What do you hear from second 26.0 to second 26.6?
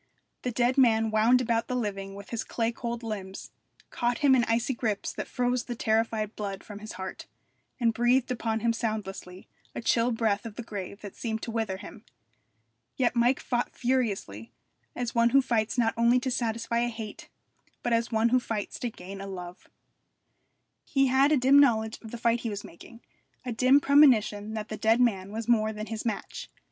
match.